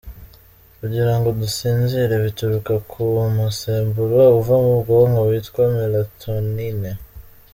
Kugirango 0.79 1.27
dusinzire 1.39 2.15
bituruka 2.25 2.73
ku 2.89 3.01
musemburo 3.37 4.19
uva 4.39 4.55
mu 4.65 4.73
bwonko 4.81 5.19
witwa 5.29 5.63
mélatonine. 5.75 6.91